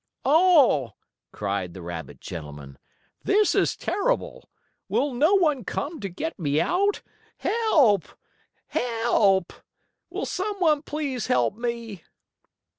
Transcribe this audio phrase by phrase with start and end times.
[0.25, 0.93] "Oh!"
[1.31, 2.79] cried the rabbit gentleman.
[3.23, 4.49] "This is terrible.
[4.89, 7.03] Will no one come to get me out?
[7.37, 8.05] Help!
[8.69, 9.53] Help!
[10.09, 12.01] Will some one please help me?"